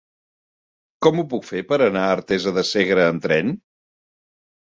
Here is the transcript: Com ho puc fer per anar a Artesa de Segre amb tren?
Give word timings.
Com 1.05 1.21
ho 1.21 1.25
puc 1.33 1.45
fer 1.49 1.61
per 1.73 1.79
anar 1.89 2.07
a 2.07 2.15
Artesa 2.15 2.55
de 2.57 2.65
Segre 2.71 3.05
amb 3.11 3.23
tren? 3.27 3.53